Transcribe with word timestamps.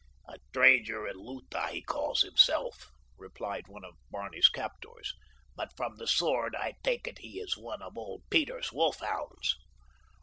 "A 0.27 0.35
stranger 0.49 1.07
in 1.07 1.17
Lutha 1.17 1.67
he 1.67 1.83
calls 1.83 2.23
himself," 2.23 2.89
replied 3.19 3.67
one 3.67 3.85
of 3.85 3.97
Barney's 4.09 4.49
captors. 4.49 5.13
"But 5.55 5.77
from 5.77 5.97
the 5.97 6.07
sword 6.07 6.55
I 6.55 6.73
take 6.81 7.07
it 7.07 7.19
he 7.19 7.37
is 7.39 7.55
one 7.55 7.83
of 7.83 7.95
old 7.95 8.23
Peter's 8.31 8.73
wolfhounds." 8.73 9.57